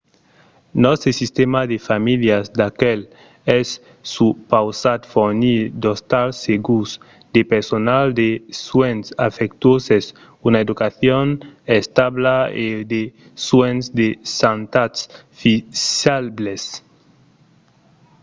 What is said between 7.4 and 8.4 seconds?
personal de